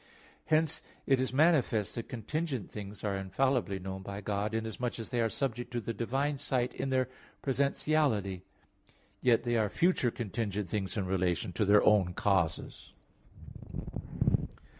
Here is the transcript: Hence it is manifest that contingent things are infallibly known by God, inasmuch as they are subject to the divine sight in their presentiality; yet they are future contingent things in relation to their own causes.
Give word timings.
Hence 0.45 0.81
it 1.05 1.21
is 1.21 1.31
manifest 1.31 1.93
that 1.93 2.09
contingent 2.09 2.71
things 2.71 3.03
are 3.03 3.15
infallibly 3.15 3.77
known 3.77 4.01
by 4.01 4.19
God, 4.19 4.55
inasmuch 4.55 4.97
as 4.97 5.09
they 5.09 5.21
are 5.21 5.29
subject 5.29 5.69
to 5.73 5.79
the 5.79 5.93
divine 5.93 6.39
sight 6.39 6.73
in 6.73 6.89
their 6.89 7.07
presentiality; 7.43 8.41
yet 9.21 9.43
they 9.43 9.57
are 9.57 9.69
future 9.69 10.09
contingent 10.09 10.67
things 10.69 10.97
in 10.97 11.05
relation 11.05 11.53
to 11.53 11.65
their 11.65 11.83
own 11.83 12.15
causes. 12.15 12.93